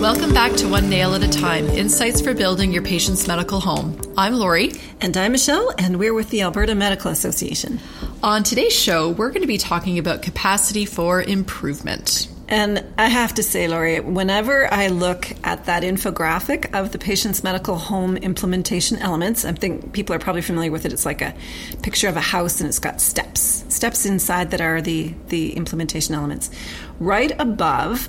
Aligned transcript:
Welcome 0.00 0.32
back 0.32 0.52
to 0.56 0.68
One 0.68 0.88
Nail 0.88 1.14
at 1.14 1.22
a 1.22 1.28
Time 1.28 1.66
Insights 1.66 2.22
for 2.22 2.32
Building 2.32 2.72
Your 2.72 2.82
Patient's 2.82 3.28
Medical 3.28 3.60
Home. 3.60 4.00
I'm 4.16 4.34
Lori. 4.34 4.72
And 5.02 5.14
I'm 5.16 5.32
Michelle, 5.32 5.74
and 5.76 5.98
we're 5.98 6.14
with 6.14 6.30
the 6.30 6.42
Alberta 6.42 6.74
Medical 6.74 7.10
Association. 7.10 7.78
On 8.22 8.42
today's 8.42 8.72
show, 8.72 9.10
we're 9.10 9.28
going 9.28 9.42
to 9.42 9.46
be 9.46 9.58
talking 9.58 9.98
about 9.98 10.22
capacity 10.22 10.86
for 10.86 11.20
improvement. 11.20 12.26
And 12.48 12.82
I 12.96 13.08
have 13.08 13.34
to 13.34 13.42
say, 13.42 13.68
Lori, 13.68 14.00
whenever 14.00 14.72
I 14.72 14.86
look 14.86 15.30
at 15.44 15.66
that 15.66 15.82
infographic 15.82 16.74
of 16.74 16.92
the 16.92 16.98
patient's 16.98 17.44
medical 17.44 17.76
home 17.76 18.16
implementation 18.16 18.96
elements, 18.98 19.44
I 19.44 19.52
think 19.52 19.92
people 19.92 20.14
are 20.14 20.18
probably 20.18 20.40
familiar 20.40 20.70
with 20.70 20.86
it. 20.86 20.92
It's 20.94 21.04
like 21.04 21.20
a 21.20 21.34
picture 21.82 22.08
of 22.08 22.16
a 22.16 22.22
house 22.22 22.60
and 22.60 22.68
it's 22.68 22.78
got 22.78 23.02
steps, 23.02 23.57
steps 23.78 24.04
inside 24.04 24.50
that 24.50 24.60
are 24.60 24.82
the, 24.82 25.14
the 25.28 25.54
implementation 25.54 26.14
elements. 26.14 26.50
Right 26.98 27.32
above 27.38 28.08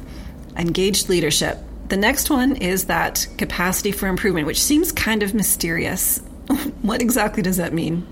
engaged 0.57 1.09
leadership, 1.09 1.59
the 1.89 1.97
next 1.97 2.31
one 2.31 2.55
is 2.55 2.85
that 2.85 3.27
capacity 3.37 3.91
for 3.91 4.07
improvement, 4.07 4.47
which 4.47 4.61
seems 4.61 4.91
kind 4.91 5.21
of 5.21 5.35
mysterious. 5.35 6.17
what 6.81 7.01
exactly 7.01 7.43
does 7.43 7.57
that 7.57 7.71
mean? 7.71 8.05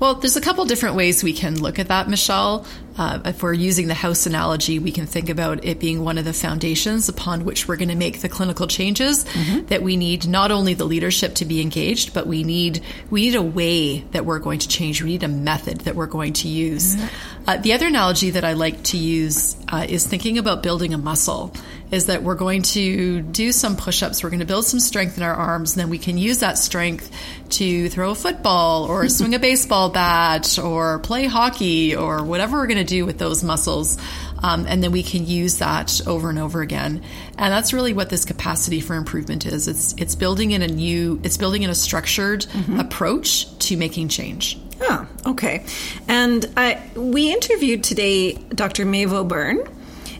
Well, 0.00 0.14
there's 0.14 0.36
a 0.36 0.40
couple 0.40 0.64
different 0.64 0.94
ways 0.94 1.24
we 1.24 1.32
can 1.32 1.60
look 1.60 1.78
at 1.78 1.88
that, 1.88 2.08
Michelle. 2.08 2.64
Uh, 2.96 3.20
if 3.24 3.42
we're 3.42 3.52
using 3.52 3.88
the 3.88 3.94
house 3.94 4.26
analogy, 4.26 4.78
we 4.78 4.90
can 4.90 5.06
think 5.06 5.28
about 5.28 5.64
it 5.64 5.78
being 5.78 6.04
one 6.04 6.18
of 6.18 6.24
the 6.24 6.32
foundations 6.32 7.08
upon 7.08 7.44
which 7.44 7.68
we're 7.68 7.76
going 7.76 7.88
to 7.88 7.96
make 7.96 8.20
the 8.20 8.28
clinical 8.28 8.66
changes 8.66 9.24
mm-hmm. 9.24 9.66
that 9.66 9.82
we 9.82 9.96
need 9.96 10.26
not 10.26 10.50
only 10.50 10.74
the 10.74 10.84
leadership 10.84 11.34
to 11.36 11.44
be 11.44 11.60
engaged, 11.60 12.12
but 12.12 12.26
we 12.26 12.42
need 12.42 12.82
we 13.10 13.22
need 13.22 13.34
a 13.34 13.42
way 13.42 14.00
that 14.12 14.24
we're 14.24 14.40
going 14.40 14.58
to 14.60 14.68
change. 14.68 15.02
We 15.02 15.10
need 15.10 15.22
a 15.22 15.28
method 15.28 15.82
that 15.82 15.94
we're 15.94 16.06
going 16.06 16.32
to 16.34 16.48
use. 16.48 16.96
Mm-hmm. 16.96 17.48
Uh, 17.48 17.56
the 17.58 17.72
other 17.72 17.86
analogy 17.86 18.30
that 18.30 18.44
I 18.44 18.52
like 18.52 18.82
to 18.84 18.96
use 18.96 19.56
uh, 19.68 19.86
is 19.88 20.06
thinking 20.06 20.38
about 20.38 20.62
building 20.62 20.92
a 20.92 20.98
muscle 20.98 21.54
is 21.90 22.06
that 22.06 22.22
we're 22.22 22.34
going 22.34 22.62
to 22.62 23.20
do 23.22 23.52
some 23.52 23.76
push 23.76 24.02
ups, 24.02 24.22
we're 24.22 24.30
going 24.30 24.40
to 24.40 24.46
build 24.46 24.64
some 24.64 24.80
strength 24.80 25.16
in 25.16 25.22
our 25.22 25.34
arms, 25.34 25.74
and 25.74 25.80
then 25.80 25.90
we 25.90 25.98
can 25.98 26.18
use 26.18 26.40
that 26.40 26.58
strength 26.58 27.10
to 27.50 27.88
throw 27.88 28.10
a 28.10 28.14
football 28.14 28.84
or 28.84 29.08
swing 29.08 29.34
a 29.34 29.38
baseball 29.38 29.90
bat 29.90 30.58
or 30.58 30.98
play 31.00 31.26
hockey 31.26 31.96
or 31.96 32.22
whatever 32.24 32.58
we're 32.58 32.66
going 32.66 32.78
to 32.78 32.84
do 32.84 33.06
with 33.06 33.18
those 33.18 33.42
muscles. 33.42 33.98
Um, 34.40 34.66
and 34.68 34.82
then 34.84 34.92
we 34.92 35.02
can 35.02 35.26
use 35.26 35.58
that 35.58 36.00
over 36.06 36.30
and 36.30 36.38
over 36.38 36.60
again. 36.60 37.02
And 37.36 37.52
that's 37.52 37.72
really 37.72 37.92
what 37.92 38.08
this 38.08 38.24
capacity 38.24 38.80
for 38.80 38.94
improvement 38.94 39.46
is. 39.46 39.66
It's 39.66 39.94
it's 39.98 40.14
building 40.14 40.52
in 40.52 40.62
a 40.62 40.68
new, 40.68 41.20
it's 41.24 41.36
building 41.36 41.62
in 41.62 41.70
a 41.70 41.74
structured 41.74 42.42
mm-hmm. 42.42 42.78
approach 42.78 43.58
to 43.58 43.76
making 43.76 44.08
change. 44.08 44.58
Oh, 44.80 45.06
okay. 45.26 45.64
And 46.06 46.46
I, 46.56 46.80
we 46.94 47.32
interviewed 47.32 47.82
today 47.82 48.34
Dr. 48.34 48.84
Maeve 48.84 49.12
O'Byrne, 49.12 49.68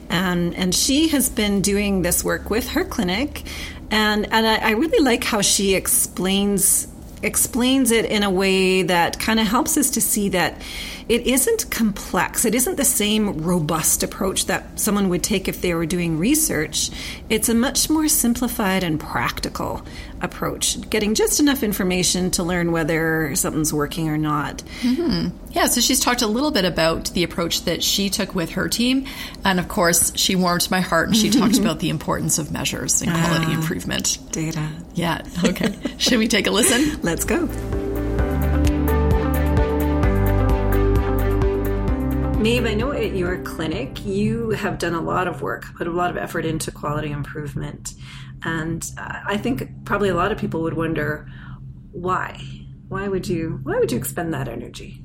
and 0.09 0.55
and 0.55 0.73
she 0.73 1.09
has 1.09 1.29
been 1.29 1.61
doing 1.61 2.01
this 2.01 2.23
work 2.23 2.49
with 2.49 2.69
her 2.69 2.83
clinic, 2.83 3.43
and 3.91 4.31
and 4.31 4.47
I, 4.47 4.55
I 4.57 4.71
really 4.71 5.03
like 5.03 5.23
how 5.23 5.41
she 5.41 5.75
explains 5.75 6.87
explains 7.21 7.91
it 7.91 8.05
in 8.05 8.23
a 8.23 8.29
way 8.29 8.83
that 8.83 9.19
kind 9.19 9.39
of 9.39 9.47
helps 9.47 9.77
us 9.77 9.91
to 9.91 10.01
see 10.01 10.29
that 10.29 10.61
it 11.09 11.25
isn't 11.25 11.71
complex. 11.71 12.45
It 12.45 12.53
isn't 12.53 12.77
the 12.77 12.85
same 12.85 13.43
robust 13.43 14.03
approach 14.03 14.45
that 14.45 14.79
someone 14.79 15.09
would 15.09 15.23
take 15.23 15.47
if 15.47 15.59
they 15.59 15.73
were 15.73 15.87
doing 15.87 16.19
research. 16.19 16.91
It's 17.29 17.49
a 17.49 17.55
much 17.55 17.89
more 17.89 18.07
simplified 18.07 18.83
and 18.83 18.99
practical 18.99 19.81
approach, 20.21 20.87
getting 20.91 21.15
just 21.15 21.39
enough 21.39 21.63
information 21.63 22.29
to 22.31 22.43
learn 22.43 22.71
whether 22.71 23.35
something's 23.35 23.73
working 23.73 24.07
or 24.07 24.19
not. 24.19 24.59
Mm-hmm. 24.81 25.35
Yeah, 25.51 25.65
so 25.65 25.81
she's 25.81 25.99
talked 25.99 26.21
a 26.21 26.27
little 26.27 26.51
bit 26.51 26.65
about 26.65 27.05
the 27.13 27.23
approach 27.23 27.63
that 27.63 27.81
she 27.81 28.11
took 28.11 28.35
with 28.35 28.51
her 28.51 28.69
team. 28.69 29.07
And 29.43 29.59
of 29.59 29.67
course, 29.67 30.15
she 30.15 30.35
warmed 30.35 30.69
my 30.69 30.81
heart 30.81 31.07
and 31.07 31.17
she 31.17 31.31
talked 31.31 31.57
about 31.59 31.79
the 31.79 31.89
importance 31.89 32.37
of 32.37 32.51
measures 32.51 33.01
and 33.01 33.09
quality 33.09 33.47
uh, 33.47 33.55
improvement. 33.55 34.19
Data. 34.31 34.69
Yeah, 34.93 35.23
okay. 35.43 35.73
Should 35.97 36.19
we 36.19 36.27
take 36.27 36.45
a 36.45 36.51
listen? 36.51 37.01
Let's 37.01 37.25
go. 37.25 37.47
Maeve, 42.39 42.67
I 42.67 42.73
know 42.73 42.93
at 42.93 43.13
your 43.15 43.43
clinic 43.43 44.05
you 44.05 44.51
have 44.51 44.77
done 44.77 44.93
a 44.93 45.01
lot 45.01 45.27
of 45.27 45.41
work, 45.41 45.65
put 45.75 45.87
a 45.87 45.91
lot 45.91 46.09
of 46.09 46.15
effort 46.15 46.45
into 46.45 46.71
quality 46.71 47.11
improvement. 47.11 47.93
And 48.43 48.89
uh, 48.97 49.19
I 49.25 49.35
think 49.35 49.83
probably 49.83 50.07
a 50.07 50.15
lot 50.15 50.31
of 50.31 50.37
people 50.37 50.61
would 50.61 50.75
wonder 50.75 51.29
why? 51.91 52.41
Why 52.87 53.09
would 53.09 53.27
you 53.27 53.59
why 53.63 53.77
would 53.77 53.91
you 53.91 53.97
expend 53.97 54.33
that 54.33 54.47
energy? 54.47 55.03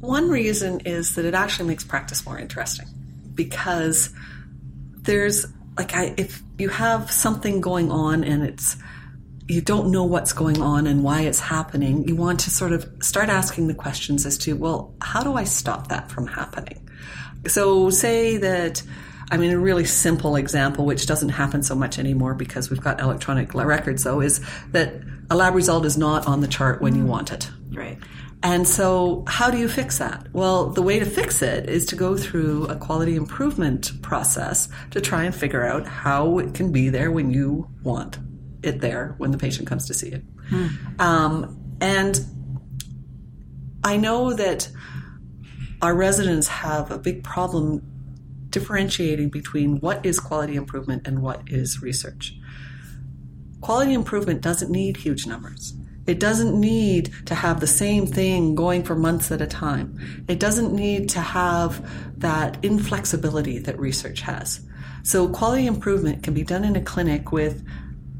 One 0.00 0.28
reason 0.28 0.80
is 0.80 1.14
that 1.14 1.24
it 1.24 1.32
actually 1.32 1.68
makes 1.68 1.84
practice 1.84 2.26
more 2.26 2.40
interesting 2.40 2.88
because 3.34 4.10
there's 5.02 5.46
like 5.78 5.94
I 5.94 6.12
if 6.16 6.42
you 6.58 6.70
have 6.70 7.12
something 7.12 7.60
going 7.60 7.92
on 7.92 8.24
and 8.24 8.42
it's 8.42 8.76
you 9.48 9.60
don't 9.60 9.90
know 9.90 10.04
what's 10.04 10.32
going 10.32 10.60
on 10.60 10.86
and 10.86 11.02
why 11.02 11.22
it's 11.22 11.40
happening, 11.40 12.06
you 12.06 12.14
want 12.14 12.40
to 12.40 12.50
sort 12.50 12.72
of 12.72 12.88
start 13.00 13.28
asking 13.28 13.66
the 13.66 13.74
questions 13.74 14.24
as 14.24 14.38
to, 14.38 14.54
well, 14.54 14.94
how 15.02 15.22
do 15.22 15.34
I 15.34 15.44
stop 15.44 15.88
that 15.88 16.10
from 16.10 16.26
happening? 16.26 16.88
So, 17.48 17.90
say 17.90 18.36
that, 18.36 18.82
I 19.30 19.36
mean, 19.36 19.50
a 19.50 19.58
really 19.58 19.84
simple 19.84 20.36
example, 20.36 20.86
which 20.86 21.06
doesn't 21.06 21.30
happen 21.30 21.62
so 21.62 21.74
much 21.74 21.98
anymore 21.98 22.34
because 22.34 22.70
we've 22.70 22.80
got 22.80 23.00
electronic 23.00 23.52
records, 23.54 24.04
though, 24.04 24.20
is 24.20 24.40
that 24.70 24.94
a 25.28 25.36
lab 25.36 25.54
result 25.54 25.84
is 25.84 25.98
not 25.98 26.26
on 26.26 26.40
the 26.40 26.48
chart 26.48 26.80
when 26.80 26.94
you 26.94 27.02
mm. 27.02 27.08
want 27.08 27.32
it. 27.32 27.50
Right. 27.72 27.98
And 28.44 28.66
so, 28.66 29.24
how 29.26 29.50
do 29.50 29.58
you 29.58 29.68
fix 29.68 29.98
that? 29.98 30.28
Well, 30.32 30.70
the 30.70 30.82
way 30.82 31.00
to 31.00 31.04
fix 31.04 31.42
it 31.42 31.68
is 31.68 31.86
to 31.86 31.96
go 31.96 32.16
through 32.16 32.66
a 32.66 32.76
quality 32.76 33.16
improvement 33.16 34.02
process 34.02 34.68
to 34.92 35.00
try 35.00 35.24
and 35.24 35.34
figure 35.34 35.64
out 35.64 35.86
how 35.86 36.38
it 36.38 36.54
can 36.54 36.70
be 36.70 36.88
there 36.88 37.10
when 37.10 37.30
you 37.32 37.68
want 37.82 38.18
it 38.62 38.80
there 38.80 39.14
when 39.18 39.30
the 39.30 39.38
patient 39.38 39.66
comes 39.66 39.86
to 39.86 39.94
see 39.94 40.08
it. 40.08 40.22
Hmm. 40.48 40.66
Um, 40.98 41.76
and 41.80 42.20
I 43.84 43.96
know 43.96 44.32
that 44.32 44.68
our 45.80 45.94
residents 45.94 46.46
have 46.46 46.90
a 46.90 46.98
big 46.98 47.24
problem 47.24 47.82
differentiating 48.50 49.30
between 49.30 49.80
what 49.80 50.04
is 50.06 50.20
quality 50.20 50.54
improvement 50.54 51.06
and 51.06 51.20
what 51.20 51.42
is 51.48 51.82
research. 51.82 52.38
Quality 53.60 53.92
improvement 53.94 54.42
doesn't 54.42 54.70
need 54.70 54.96
huge 54.96 55.26
numbers. 55.26 55.74
It 56.06 56.18
doesn't 56.18 56.58
need 56.58 57.12
to 57.26 57.34
have 57.34 57.60
the 57.60 57.66
same 57.66 58.06
thing 58.06 58.54
going 58.54 58.82
for 58.82 58.94
months 58.94 59.30
at 59.30 59.40
a 59.40 59.46
time. 59.46 60.24
It 60.28 60.40
doesn't 60.40 60.72
need 60.72 61.08
to 61.10 61.20
have 61.20 62.20
that 62.20 62.64
inflexibility 62.64 63.58
that 63.60 63.78
research 63.78 64.20
has. 64.20 64.60
So 65.04 65.28
quality 65.28 65.66
improvement 65.66 66.22
can 66.22 66.34
be 66.34 66.42
done 66.42 66.64
in 66.64 66.76
a 66.76 66.80
clinic 66.80 67.32
with 67.32 67.64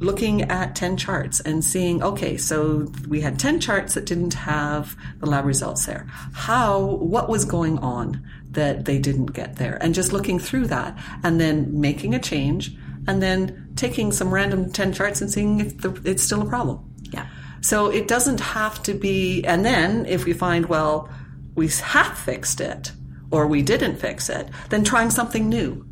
looking 0.02 0.42
at 0.42 0.74
10 0.74 0.96
charts 0.96 1.40
and 1.40 1.64
seeing, 1.64 2.02
okay, 2.02 2.36
so 2.36 2.92
we 3.08 3.20
had 3.20 3.38
10 3.38 3.60
charts 3.60 3.94
that 3.94 4.04
didn't 4.04 4.34
have 4.34 4.96
the 5.20 5.26
lab 5.26 5.44
results 5.44 5.86
there. 5.86 6.06
How, 6.32 6.80
what 6.80 7.28
was 7.28 7.44
going 7.44 7.78
on 7.78 8.22
that 8.50 8.84
they 8.84 8.98
didn't 8.98 9.32
get 9.32 9.56
there? 9.56 9.78
And 9.80 9.94
just 9.94 10.12
looking 10.12 10.38
through 10.38 10.66
that 10.66 10.98
and 11.22 11.40
then 11.40 11.80
making 11.80 12.14
a 12.14 12.18
change 12.18 12.72
and 13.06 13.22
then 13.22 13.72
taking 13.76 14.12
some 14.12 14.32
random 14.32 14.70
10 14.70 14.92
charts 14.92 15.20
and 15.20 15.30
seeing 15.30 15.60
if 15.60 15.78
the, 15.78 16.00
it's 16.04 16.22
still 16.22 16.42
a 16.42 16.46
problem. 16.46 16.84
Yeah. 17.10 17.26
So 17.60 17.90
it 17.90 18.08
doesn't 18.08 18.40
have 18.40 18.82
to 18.84 18.94
be, 18.94 19.44
and 19.44 19.64
then 19.64 20.06
if 20.06 20.24
we 20.24 20.32
find, 20.32 20.66
well, 20.66 21.08
we 21.54 21.68
have 21.68 22.18
fixed 22.18 22.60
it 22.60 22.92
or 23.30 23.46
we 23.46 23.62
didn't 23.62 23.96
fix 23.96 24.28
it, 24.28 24.48
then 24.68 24.84
trying 24.84 25.10
something 25.10 25.48
new 25.48 25.86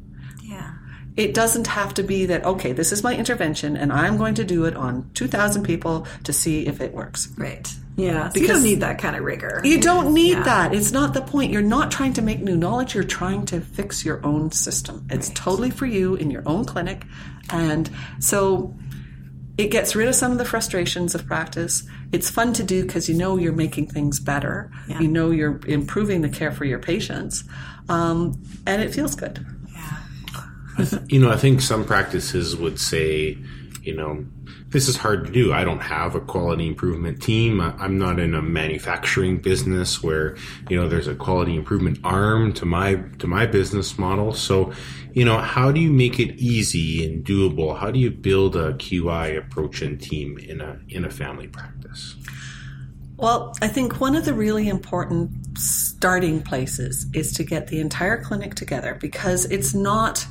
it 1.20 1.34
doesn't 1.34 1.66
have 1.66 1.92
to 1.92 2.02
be 2.02 2.24
that, 2.24 2.42
okay, 2.44 2.72
this 2.72 2.92
is 2.92 3.02
my 3.04 3.14
intervention 3.14 3.76
and 3.76 3.92
I'm 3.92 4.16
going 4.16 4.34
to 4.36 4.44
do 4.44 4.64
it 4.64 4.74
on 4.74 5.10
2,000 5.12 5.62
people 5.64 6.06
to 6.24 6.32
see 6.32 6.66
if 6.66 6.80
it 6.80 6.94
works. 6.94 7.28
Right. 7.36 7.70
Yeah. 7.98 8.30
So 8.30 8.40
because 8.40 8.40
you 8.40 8.46
don't 8.48 8.62
need 8.62 8.80
that 8.80 8.98
kind 8.98 9.16
of 9.16 9.22
rigor. 9.22 9.60
You 9.62 9.78
don't 9.78 10.14
need 10.14 10.38
yeah. 10.38 10.42
that. 10.44 10.74
It's 10.74 10.92
not 10.92 11.12
the 11.12 11.20
point. 11.20 11.52
You're 11.52 11.60
not 11.60 11.90
trying 11.90 12.14
to 12.14 12.22
make 12.22 12.40
new 12.40 12.56
knowledge. 12.56 12.94
You're 12.94 13.04
trying 13.04 13.44
to 13.46 13.60
fix 13.60 14.02
your 14.02 14.24
own 14.24 14.50
system. 14.50 15.06
It's 15.10 15.28
right. 15.28 15.36
totally 15.36 15.70
for 15.70 15.84
you 15.84 16.14
in 16.14 16.30
your 16.30 16.42
own 16.46 16.64
clinic. 16.64 17.04
And 17.50 17.90
so 18.18 18.74
it 19.58 19.70
gets 19.70 19.94
rid 19.94 20.08
of 20.08 20.14
some 20.14 20.32
of 20.32 20.38
the 20.38 20.46
frustrations 20.46 21.14
of 21.14 21.26
practice. 21.26 21.82
It's 22.12 22.30
fun 22.30 22.54
to 22.54 22.62
do 22.62 22.80
because 22.86 23.10
you 23.10 23.14
know 23.14 23.36
you're 23.36 23.52
making 23.52 23.88
things 23.88 24.20
better. 24.20 24.70
Yeah. 24.88 25.00
You 25.00 25.08
know 25.08 25.32
you're 25.32 25.60
improving 25.66 26.22
the 26.22 26.30
care 26.30 26.50
for 26.50 26.64
your 26.64 26.78
patients. 26.78 27.44
Um, 27.90 28.42
and 28.66 28.80
it 28.80 28.94
feels 28.94 29.14
good 29.14 29.44
you 31.08 31.20
know, 31.20 31.30
I 31.30 31.36
think 31.36 31.60
some 31.60 31.84
practices 31.84 32.56
would 32.56 32.78
say, 32.78 33.38
you 33.82 33.94
know, 33.94 34.26
this 34.68 34.88
is 34.88 34.96
hard 34.96 35.26
to 35.26 35.32
do. 35.32 35.52
I 35.52 35.64
don't 35.64 35.80
have 35.80 36.14
a 36.14 36.20
quality 36.20 36.68
improvement 36.68 37.20
team. 37.20 37.60
I'm 37.60 37.98
not 37.98 38.20
in 38.20 38.34
a 38.34 38.42
manufacturing 38.42 39.38
business 39.38 40.02
where, 40.02 40.36
you 40.68 40.80
know, 40.80 40.88
there's 40.88 41.08
a 41.08 41.14
quality 41.14 41.56
improvement 41.56 41.98
arm 42.04 42.52
to 42.54 42.66
my, 42.66 42.96
to 43.18 43.26
my 43.26 43.46
business 43.46 43.98
model. 43.98 44.32
So, 44.32 44.72
you 45.12 45.24
know, 45.24 45.38
how 45.38 45.72
do 45.72 45.80
you 45.80 45.90
make 45.90 46.20
it 46.20 46.36
easy 46.36 47.04
and 47.04 47.24
doable? 47.24 47.78
How 47.78 47.90
do 47.90 47.98
you 47.98 48.10
build 48.10 48.54
a 48.54 48.74
QI 48.74 49.36
approach 49.36 49.82
and 49.82 50.00
team 50.00 50.38
in 50.38 50.60
a, 50.60 50.78
in 50.88 51.04
a 51.04 51.10
family 51.10 51.48
practice? 51.48 52.14
Well, 53.16 53.54
I 53.60 53.68
think 53.68 54.00
one 54.00 54.14
of 54.14 54.24
the 54.24 54.32
really 54.32 54.68
important 54.68 55.58
starting 55.58 56.42
places 56.42 57.06
is 57.12 57.32
to 57.34 57.44
get 57.44 57.66
the 57.66 57.80
entire 57.80 58.22
clinic 58.22 58.54
together 58.54 58.94
because 58.94 59.44
it's 59.46 59.74
not 59.74 60.26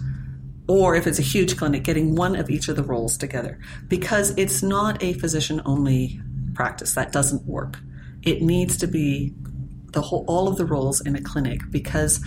or 0.70 0.96
if 0.96 1.08
it's 1.08 1.18
a 1.18 1.24
huge 1.24 1.58
clinic, 1.58 1.84
getting 1.84 2.14
one 2.14 2.36
of 2.36 2.48
each 2.48 2.68
of 2.70 2.76
the 2.76 2.84
roles 2.84 3.18
together 3.18 3.58
because 3.88 4.30
it's 4.38 4.62
not 4.62 5.02
a 5.02 5.14
physician 5.14 5.60
only 5.66 6.22
practice. 6.54 6.94
That 6.94 7.12
doesn't 7.12 7.44
work. 7.48 7.80
It 8.22 8.44
needs 8.44 8.78
to 8.78 8.88
be 8.88 9.34
the 9.94 10.02
whole, 10.02 10.24
all 10.28 10.48
of 10.48 10.58
the 10.58 10.66
roles 10.66 11.02
in 11.02 11.16
a 11.16 11.22
clinic 11.22 11.62
because 11.72 12.24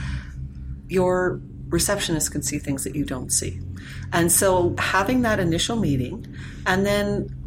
your 0.89 1.41
receptionist 1.69 2.33
can 2.33 2.43
see 2.43 2.59
things 2.59 2.83
that 2.83 2.97
you 2.97 3.05
don't 3.05 3.31
see. 3.31 3.61
And 4.13 4.33
so 4.33 4.75
having 4.77 5.23
that 5.23 5.39
initial 5.39 5.77
meeting 5.77 6.27
and 6.67 6.85
then 6.85 7.39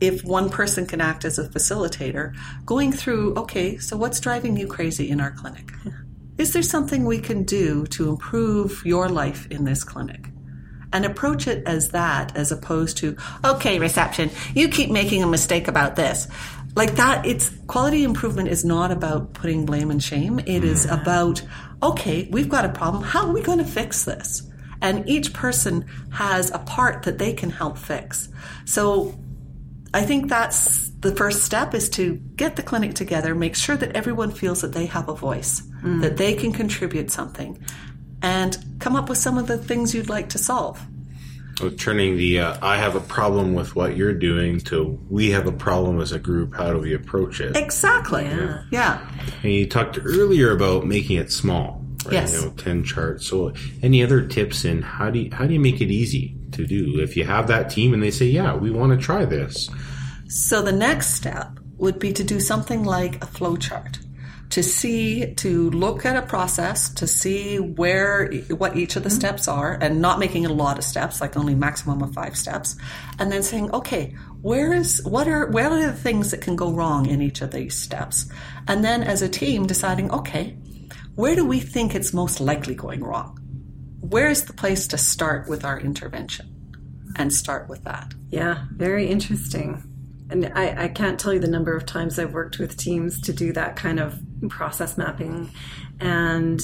if 0.00 0.24
one 0.24 0.48
person 0.48 0.86
can 0.86 1.02
act 1.02 1.26
as 1.26 1.38
a 1.38 1.46
facilitator, 1.48 2.34
going 2.64 2.92
through, 2.92 3.34
okay, 3.34 3.76
so 3.76 3.98
what's 3.98 4.20
driving 4.20 4.56
you 4.56 4.66
crazy 4.66 5.10
in 5.10 5.20
our 5.20 5.32
clinic? 5.32 5.70
Is 6.36 6.52
there 6.52 6.62
something 6.62 7.04
we 7.04 7.18
can 7.18 7.44
do 7.44 7.86
to 7.86 8.08
improve 8.08 8.84
your 8.84 9.08
life 9.08 9.46
in 9.50 9.64
this 9.64 9.84
clinic? 9.84 10.28
And 10.92 11.04
approach 11.04 11.46
it 11.46 11.62
as 11.66 11.90
that 11.90 12.36
as 12.36 12.52
opposed 12.52 12.96
to, 12.98 13.16
okay, 13.44 13.78
reception, 13.78 14.30
you 14.54 14.68
keep 14.68 14.90
making 14.90 15.22
a 15.22 15.26
mistake 15.26 15.68
about 15.68 15.96
this. 15.96 16.28
Like 16.76 16.96
that, 16.96 17.24
it's 17.24 17.50
quality 17.66 18.02
improvement 18.02 18.48
is 18.48 18.64
not 18.64 18.90
about 18.90 19.32
putting 19.32 19.64
blame 19.64 19.90
and 19.90 20.02
shame. 20.02 20.40
It 20.40 20.64
is 20.64 20.86
mm-hmm. 20.86 21.00
about, 21.00 21.42
okay, 21.82 22.28
we've 22.30 22.48
got 22.48 22.64
a 22.64 22.68
problem. 22.68 23.02
How 23.02 23.26
are 23.26 23.32
we 23.32 23.42
going 23.42 23.58
to 23.58 23.64
fix 23.64 24.04
this? 24.04 24.42
And 24.82 25.08
each 25.08 25.32
person 25.32 25.86
has 26.10 26.50
a 26.50 26.58
part 26.58 27.04
that 27.04 27.18
they 27.18 27.32
can 27.32 27.50
help 27.50 27.78
fix. 27.78 28.28
So 28.64 29.18
I 29.94 30.02
think 30.02 30.28
that's 30.28 30.90
the 30.90 31.14
first 31.14 31.44
step 31.44 31.72
is 31.72 31.88
to 31.90 32.16
get 32.34 32.56
the 32.56 32.62
clinic 32.64 32.94
together, 32.94 33.32
make 33.32 33.54
sure 33.54 33.76
that 33.76 33.94
everyone 33.94 34.32
feels 34.32 34.60
that 34.62 34.72
they 34.72 34.86
have 34.86 35.08
a 35.08 35.14
voice, 35.14 35.62
mm. 35.82 36.00
that 36.00 36.16
they 36.16 36.34
can 36.34 36.52
contribute 36.52 37.12
something, 37.12 37.64
and 38.20 38.58
come 38.80 38.96
up 38.96 39.08
with 39.08 39.18
some 39.18 39.38
of 39.38 39.46
the 39.46 39.56
things 39.56 39.94
you'd 39.94 40.08
like 40.08 40.30
to 40.30 40.38
solve. 40.38 40.84
So 41.58 41.70
turning 41.70 42.16
the 42.16 42.40
uh, 42.40 42.58
I 42.60 42.78
have 42.78 42.96
a 42.96 43.00
problem 43.00 43.54
with 43.54 43.76
what 43.76 43.96
you're 43.96 44.12
doing 44.12 44.58
to 44.62 44.98
we 45.08 45.30
have 45.30 45.46
a 45.46 45.52
problem 45.52 46.00
as 46.00 46.10
a 46.10 46.18
group. 46.18 46.56
How 46.56 46.72
do 46.72 46.80
we 46.80 46.92
approach 46.92 47.40
it? 47.40 47.56
Exactly. 47.56 48.24
Yeah. 48.24 48.64
yeah. 48.72 49.10
And 49.44 49.52
you 49.52 49.68
talked 49.68 49.96
earlier 50.04 50.50
about 50.50 50.84
making 50.86 51.18
it 51.18 51.30
small. 51.30 51.84
Right? 52.04 52.14
Yes. 52.14 52.34
You 52.34 52.48
know, 52.48 52.54
ten 52.54 52.82
charts. 52.82 53.28
So, 53.28 53.52
any 53.80 54.02
other 54.02 54.26
tips 54.26 54.64
in 54.64 54.82
how 54.82 55.10
do 55.10 55.20
you, 55.20 55.30
how 55.32 55.46
do 55.46 55.54
you 55.54 55.60
make 55.60 55.80
it 55.80 55.92
easy 55.92 56.36
to 56.54 56.66
do 56.66 57.00
if 57.00 57.16
you 57.16 57.24
have 57.24 57.46
that 57.48 57.70
team 57.70 57.94
and 57.94 58.02
they 58.02 58.10
say, 58.10 58.26
"Yeah, 58.26 58.54
we 58.54 58.70
want 58.70 58.92
to 58.92 58.98
try 58.98 59.24
this." 59.24 59.70
So 60.28 60.62
the 60.62 60.72
next 60.72 61.14
step 61.14 61.58
would 61.76 61.98
be 61.98 62.12
to 62.12 62.24
do 62.24 62.40
something 62.40 62.84
like 62.84 63.22
a 63.22 63.26
flow 63.26 63.56
chart 63.56 63.98
to 64.50 64.62
see 64.62 65.34
to 65.34 65.70
look 65.70 66.04
at 66.06 66.16
a 66.16 66.22
process 66.22 66.88
to 66.94 67.06
see 67.06 67.58
where 67.58 68.30
what 68.56 68.76
each 68.76 68.94
of 68.96 69.02
the 69.02 69.08
mm-hmm. 69.08 69.18
steps 69.18 69.48
are 69.48 69.78
and 69.80 70.00
not 70.00 70.18
making 70.18 70.46
a 70.46 70.52
lot 70.52 70.78
of 70.78 70.84
steps 70.84 71.20
like 71.20 71.36
only 71.36 71.54
maximum 71.54 72.02
of 72.02 72.14
5 72.14 72.36
steps 72.36 72.76
and 73.18 73.32
then 73.32 73.42
saying 73.42 73.70
okay 73.72 74.14
where 74.42 74.72
is 74.72 75.02
what 75.04 75.26
are 75.26 75.50
where 75.50 75.70
are 75.70 75.86
the 75.86 75.92
things 75.92 76.30
that 76.30 76.40
can 76.40 76.56
go 76.56 76.70
wrong 76.70 77.06
in 77.06 77.20
each 77.20 77.42
of 77.42 77.50
these 77.50 77.74
steps 77.74 78.30
and 78.68 78.84
then 78.84 79.02
as 79.02 79.22
a 79.22 79.28
team 79.28 79.66
deciding 79.66 80.10
okay 80.12 80.56
where 81.16 81.34
do 81.34 81.44
we 81.44 81.58
think 81.58 81.94
it's 81.94 82.12
most 82.12 82.40
likely 82.40 82.74
going 82.74 83.02
wrong 83.02 83.43
where 84.10 84.28
is 84.28 84.44
the 84.44 84.52
place 84.52 84.86
to 84.86 84.98
start 84.98 85.48
with 85.48 85.64
our 85.64 85.78
intervention 85.80 86.50
and 87.16 87.32
start 87.32 87.68
with 87.68 87.84
that 87.84 88.12
yeah 88.30 88.66
very 88.72 89.08
interesting 89.08 89.82
and 90.30 90.50
I, 90.54 90.84
I, 90.84 90.88
can't 90.88 91.20
tell 91.20 91.34
you 91.34 91.38
the 91.38 91.50
number 91.50 91.76
of 91.76 91.84
times 91.84 92.18
I've 92.18 92.32
worked 92.32 92.58
with 92.58 92.76
teams 92.76 93.20
to 93.22 93.32
do 93.32 93.52
that 93.52 93.76
kind 93.76 94.00
of 94.00 94.18
process 94.48 94.96
mapping, 94.96 95.50
and 96.00 96.60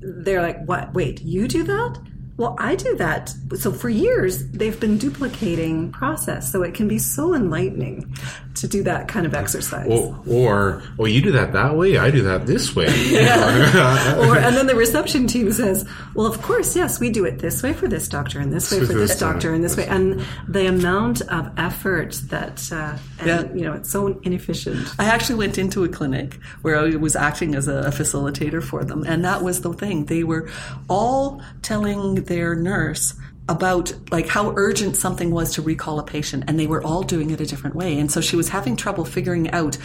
they're 0.00 0.42
like, 0.42 0.64
"What? 0.64 0.94
Wait, 0.94 1.20
you 1.22 1.46
do 1.46 1.62
that?" 1.64 1.98
Well, 2.36 2.54
I 2.58 2.74
do 2.74 2.96
that. 2.96 3.34
So 3.58 3.72
for 3.72 3.88
years, 3.88 4.46
they've 4.48 4.78
been 4.78 4.98
duplicating 4.98 5.90
process. 5.90 6.52
So 6.52 6.62
it 6.62 6.74
can 6.74 6.86
be 6.86 6.98
so 6.98 7.34
enlightening 7.34 8.14
to 8.56 8.68
do 8.68 8.82
that 8.82 9.08
kind 9.08 9.24
of 9.24 9.34
exercise. 9.34 9.88
Or, 9.88 10.22
or 10.28 10.82
well, 10.98 11.08
you 11.08 11.22
do 11.22 11.32
that 11.32 11.52
that 11.54 11.76
way. 11.76 11.96
I 11.96 12.10
do 12.10 12.22
that 12.22 12.46
this 12.46 12.76
way. 12.76 12.88
yeah. 13.10 14.16
or, 14.28 14.36
and 14.36 14.54
then 14.54 14.66
the 14.66 14.74
reception 14.74 15.26
team 15.26 15.50
says, 15.50 15.88
well, 16.14 16.26
of 16.26 16.42
course, 16.42 16.76
yes, 16.76 17.00
we 17.00 17.10
do 17.10 17.24
it 17.24 17.38
this 17.38 17.62
way 17.62 17.72
for 17.72 17.88
this 17.88 18.06
doctor 18.06 18.38
and 18.38 18.52
this 18.52 18.70
way 18.70 18.80
for 18.80 18.92
this 18.92 19.18
doctor 19.18 19.54
and 19.54 19.64
this 19.64 19.76
way. 19.76 19.86
And 19.86 20.22
the 20.46 20.66
amount 20.66 21.22
of 21.22 21.50
effort 21.56 22.20
that, 22.28 22.70
uh, 22.70 22.98
and, 23.18 23.26
yeah. 23.26 23.54
you 23.54 23.64
know, 23.64 23.72
it's 23.72 23.90
so 23.90 24.18
inefficient. 24.22 24.88
I 24.98 25.06
actually 25.06 25.36
went 25.36 25.56
into 25.56 25.84
a 25.84 25.88
clinic 25.88 26.34
where 26.60 26.78
I 26.78 26.96
was 26.96 27.16
acting 27.16 27.54
as 27.54 27.66
a 27.66 27.84
facilitator 27.84 28.62
for 28.62 28.84
them. 28.84 29.04
And 29.06 29.24
that 29.24 29.42
was 29.42 29.62
the 29.62 29.72
thing. 29.72 30.04
They 30.04 30.22
were 30.22 30.50
all 30.88 31.40
telling 31.62 32.25
their 32.26 32.54
nurse 32.54 33.14
about 33.48 33.92
like 34.10 34.26
how 34.26 34.52
urgent 34.56 34.96
something 34.96 35.30
was 35.30 35.54
to 35.54 35.62
recall 35.62 35.98
a 35.98 36.02
patient 36.02 36.44
and 36.48 36.58
they 36.58 36.66
were 36.66 36.82
all 36.82 37.02
doing 37.02 37.30
it 37.30 37.40
a 37.40 37.46
different 37.46 37.76
way. 37.76 37.98
And 37.98 38.10
so 38.10 38.20
she 38.20 38.36
was 38.36 38.48
having 38.48 38.76
trouble 38.76 39.04
figuring 39.04 39.50
out 39.50 39.78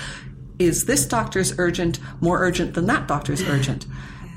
is 0.59 0.85
this 0.85 1.05
doctor's 1.05 1.57
urgent 1.57 1.99
more 2.21 2.39
urgent 2.43 2.73
than 2.73 2.85
that 2.85 3.07
doctor's 3.07 3.41
urgent 3.47 3.85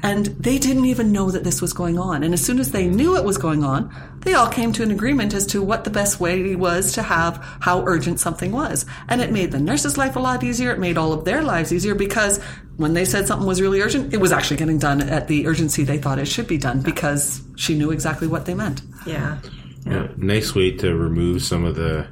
and 0.05 0.27
they 0.27 0.59
didn't 0.59 0.85
even 0.85 1.13
know 1.13 1.31
that 1.31 1.45
this 1.45 1.63
was 1.63 1.73
going 1.73 1.99
on. 1.99 2.23
And 2.23 2.35
as 2.35 2.45
soon 2.45 2.59
as 2.59 2.73
they 2.73 2.87
knew 2.87 3.17
it 3.17 3.25
was 3.25 3.39
going 3.39 3.65
on, 3.65 3.91
they 4.19 4.35
all 4.35 4.49
came 4.51 4.71
to 4.75 4.83
an 4.83 4.91
agreement 4.91 5.33
as 5.33 5.47
to 5.47 5.63
what 5.63 5.85
the 5.85 5.91
best 5.91 6.21
way 6.21 6.55
was 6.55 6.93
to 6.93 7.03
have 7.03 7.39
how 7.61 7.83
urgent 7.87 8.21
something 8.21 8.53
was. 8.53 8.85
And 9.09 9.23
it 9.23 9.33
made 9.33 9.51
the 9.51 9.59
nurse's 9.59 9.97
life 9.97 10.15
a 10.15 10.21
lot 10.21 10.45
easier. 10.45 10.73
It 10.73 10.79
made 10.79 10.99
all 10.99 11.15
of 11.15 11.25
their 11.25 11.43
lives 11.43 11.73
easier 11.73 11.95
because 11.95 12.39
when 12.77 12.93
they 12.93 13.07
said 13.07 13.27
something 13.27 13.49
was 13.49 13.63
really 13.63 13.81
urgent, 13.81 14.13
it 14.13 14.19
was 14.19 14.31
actually 14.31 14.59
getting 14.59 14.79
done 14.79 15.01
at 15.01 15.27
the 15.27 15.47
urgency 15.47 15.85
they 15.85 15.97
thought 15.97 16.19
it 16.19 16.29
should 16.29 16.49
be 16.49 16.59
done 16.59 16.83
because 16.83 17.41
she 17.57 17.75
knew 17.75 17.91
exactly 17.91 18.29
what 18.29 18.45
they 18.45 18.53
meant. 18.53 18.83
Yeah. 19.07 19.39
Yeah. 19.87 19.93
yeah. 19.93 20.09
Nice 20.19 20.55
way 20.55 20.71
to 20.73 20.95
remove 20.95 21.43
some 21.43 21.65
of 21.65 21.77
the 21.77 22.07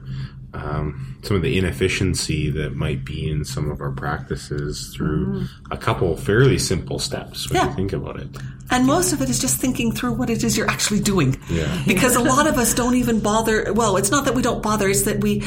um, 0.54 1.18
some 1.22 1.36
of 1.36 1.42
the 1.42 1.56
inefficiency 1.56 2.50
that 2.50 2.74
might 2.74 3.04
be 3.04 3.30
in 3.30 3.44
some 3.44 3.70
of 3.70 3.80
our 3.80 3.92
practices 3.92 4.92
through 4.94 5.26
mm. 5.26 5.48
a 5.70 5.76
couple 5.76 6.16
fairly 6.16 6.58
simple 6.58 6.98
steps 6.98 7.48
when 7.48 7.56
yeah. 7.56 7.70
you 7.70 7.74
think 7.74 7.92
about 7.92 8.20
it. 8.20 8.28
And 8.70 8.86
most 8.86 9.12
of 9.12 9.22
it 9.22 9.28
is 9.28 9.38
just 9.38 9.58
thinking 9.58 9.92
through 9.92 10.12
what 10.14 10.30
it 10.30 10.44
is 10.44 10.56
you're 10.56 10.70
actually 10.70 11.00
doing. 11.00 11.40
Yeah. 11.48 11.82
Because 11.86 12.16
a 12.16 12.20
lot 12.20 12.46
of 12.46 12.58
us 12.58 12.74
don't 12.74 12.94
even 12.94 13.20
bother. 13.20 13.72
Well, 13.72 13.96
it's 13.96 14.10
not 14.10 14.24
that 14.24 14.34
we 14.34 14.42
don't 14.42 14.62
bother, 14.62 14.88
it's 14.88 15.02
that 15.02 15.20
we 15.20 15.42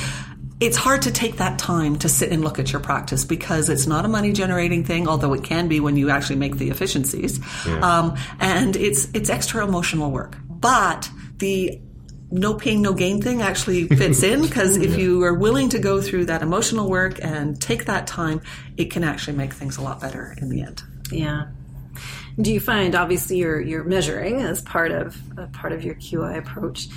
it's 0.59 0.77
hard 0.77 1.01
to 1.01 1.11
take 1.11 1.37
that 1.37 1.59
time 1.59 1.97
to 1.97 2.07
sit 2.07 2.31
and 2.31 2.43
look 2.43 2.59
at 2.59 2.71
your 2.71 2.79
practice 2.79 3.25
because 3.25 3.67
it's 3.67 3.87
not 3.87 4.05
a 4.05 4.07
money 4.07 4.31
generating 4.31 4.85
thing, 4.85 5.07
although 5.07 5.33
it 5.33 5.43
can 5.43 5.67
be 5.67 5.81
when 5.81 5.97
you 5.97 6.09
actually 6.09 6.37
make 6.37 6.57
the 6.57 6.69
efficiencies. 6.69 7.39
Yeah. 7.67 7.79
Um, 7.79 8.17
and 8.39 8.75
it's 8.75 9.09
it's 9.13 9.29
extra 9.29 9.65
emotional 9.65 10.11
work. 10.11 10.37
But 10.47 11.09
the 11.37 11.81
no 12.31 12.53
pain, 12.53 12.81
no 12.81 12.93
gain 12.93 13.21
thing 13.21 13.41
actually 13.41 13.87
fits 13.87 14.23
in 14.23 14.41
because 14.41 14.77
if 14.77 14.97
you 14.97 15.23
are 15.23 15.33
willing 15.33 15.69
to 15.69 15.79
go 15.79 16.01
through 16.01 16.25
that 16.25 16.41
emotional 16.41 16.89
work 16.89 17.19
and 17.23 17.61
take 17.61 17.85
that 17.85 18.07
time, 18.07 18.41
it 18.77 18.91
can 18.91 19.03
actually 19.03 19.37
make 19.37 19.53
things 19.53 19.77
a 19.77 19.81
lot 19.81 20.01
better 20.01 20.35
in 20.41 20.49
the 20.49 20.61
end. 20.61 20.83
Yeah. 21.11 21.47
Do 22.39 22.51
you 22.51 22.59
find 22.59 22.95
obviously 22.95 23.37
you're 23.37 23.61
you're 23.61 23.85
measuring 23.85 24.41
as 24.41 24.61
part 24.61 24.91
of 24.91 25.17
uh, 25.37 25.47
part 25.47 25.71
of 25.71 25.83
your 25.83 25.95
QI 25.95 26.37
approach? 26.37 26.87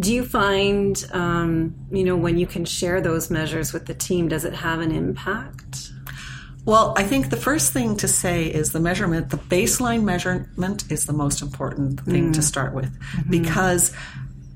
Do 0.00 0.12
you 0.12 0.24
find 0.24 1.08
um, 1.12 1.74
you 1.92 2.02
know 2.02 2.16
when 2.16 2.38
you 2.38 2.46
can 2.46 2.64
share 2.64 3.00
those 3.00 3.30
measures 3.30 3.72
with 3.72 3.86
the 3.86 3.94
team, 3.94 4.28
does 4.28 4.44
it 4.44 4.54
have 4.54 4.80
an 4.80 4.90
impact? 4.90 5.92
Well, 6.64 6.92
I 6.96 7.04
think 7.04 7.30
the 7.30 7.36
first 7.36 7.72
thing 7.72 7.96
to 7.98 8.08
say 8.08 8.46
is 8.46 8.72
the 8.72 8.80
measurement, 8.80 9.30
the 9.30 9.38
baseline 9.38 10.04
measurement 10.04 10.90
is 10.90 11.06
the 11.06 11.12
most 11.12 11.40
important 11.40 12.00
thing 12.00 12.30
mm. 12.30 12.34
to 12.34 12.42
start 12.42 12.74
with 12.74 12.92
mm-hmm. 13.00 13.30
because 13.30 13.92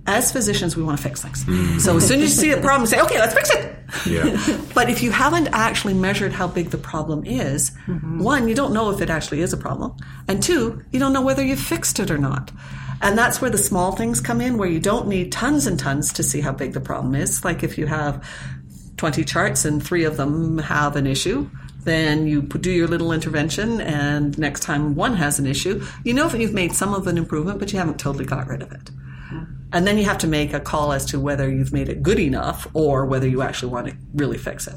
as 0.07 0.31
physicians, 0.31 0.77
we 0.77 0.83
want 0.83 0.99
to 0.99 1.03
fix 1.03 1.23
things. 1.23 1.45
Mm. 1.45 1.81
So 1.81 1.97
as 1.97 2.07
soon 2.07 2.21
as 2.21 2.37
you 2.37 2.43
see 2.43 2.51
a 2.53 2.61
problem, 2.61 2.87
say, 2.87 3.01
okay, 3.01 3.19
let's 3.19 3.35
fix 3.35 3.51
it. 3.51 3.77
Yeah. 4.07 4.61
but 4.75 4.91
if 4.91 5.03
you 5.03 5.11
haven't 5.11 5.49
actually 5.49 5.95
measured 5.95 6.33
how 6.33 6.47
big 6.47 6.71
the 6.71 6.79
problem 6.79 7.25
is, 7.25 7.71
mm-hmm. 7.87 8.19
one, 8.19 8.49
you 8.49 8.55
don't 8.55 8.75
know 8.75 8.91
if 8.91 9.01
it 9.01 9.09
actually 9.09 9.41
is 9.41 9.53
a 9.53 9.57
problem. 9.57 9.97
And 10.29 10.43
two, 10.43 10.83
you 10.93 11.01
don't 11.01 11.13
know 11.13 11.23
whether 11.23 11.45
you've 11.45 11.61
fixed 11.61 12.01
it 12.01 12.11
or 12.11 12.19
not. 12.19 12.51
And 13.01 13.17
that's 13.17 13.41
where 13.41 13.51
the 13.51 13.59
small 13.59 13.93
things 13.93 14.21
come 14.21 14.41
in, 14.41 14.59
where 14.59 14.69
you 14.69 14.81
don't 14.81 15.09
need 15.09 15.33
tons 15.33 15.67
and 15.67 15.79
tons 15.79 16.13
to 16.15 16.23
see 16.23 16.41
how 16.41 16.53
big 16.53 16.73
the 16.75 16.81
problem 16.81 17.15
is. 17.15 17.45
Like 17.45 17.63
if 17.63 17.79
you 17.79 17.87
have 17.87 18.27
20 18.99 19.25
charts 19.25 19.65
and 19.65 19.85
three 19.85 20.05
of 20.05 20.17
them 20.17 20.59
have 20.59 20.97
an 20.97 21.07
issue, 21.07 21.49
then 21.85 22.27
you 22.27 22.43
do 22.43 22.71
your 22.71 22.89
little 22.89 23.13
intervention 23.13 23.81
and 23.81 24.39
next 24.39 24.61
time 24.61 24.95
one 24.95 25.17
has 25.17 25.39
an 25.39 25.47
issue, 25.47 25.85
you 26.03 26.15
know 26.15 26.29
that 26.29 26.41
you've 26.41 26.55
made 26.55 26.73
some 26.73 26.95
of 26.95 27.07
an 27.07 27.19
improvement, 27.19 27.59
but 27.59 27.73
you 27.73 27.79
haven't 27.79 27.99
totally 27.99 28.25
got 28.25 28.47
rid 28.47 28.63
of 28.63 28.73
it. 28.73 28.91
And 29.75 29.89
then 29.89 29.99
you 29.99 30.05
have 30.05 30.19
to 30.19 30.29
make 30.29 30.55
a 30.55 30.61
call 30.61 30.93
as 30.93 31.05
to 31.07 31.19
whether 31.19 31.51
you've 31.51 31.73
made 31.73 31.89
it 31.89 32.01
good 32.01 32.21
enough 32.21 32.69
or 32.75 33.05
whether 33.07 33.29
you 33.29 33.43
actually 33.43 33.73
want 33.73 33.89
to 33.89 33.97
really 34.15 34.39
fix 34.39 34.69
it. 34.69 34.77